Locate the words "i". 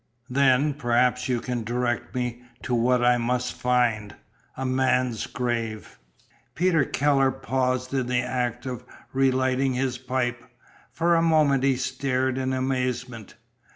3.05-3.19